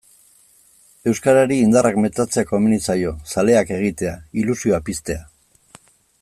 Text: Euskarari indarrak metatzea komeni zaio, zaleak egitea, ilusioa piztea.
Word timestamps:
Euskarari 1.11 1.57
indarrak 1.65 1.99
metatzea 2.05 2.45
komeni 2.53 2.81
zaio, 2.89 3.13
zaleak 3.35 3.75
egitea, 3.77 4.15
ilusioa 4.45 4.81
piztea. 4.89 5.25